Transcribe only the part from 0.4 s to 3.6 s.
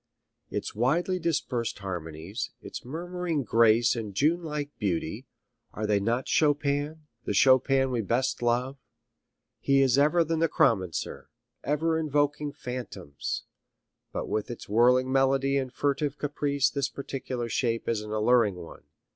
Its widely dispersed harmonies, its murmuring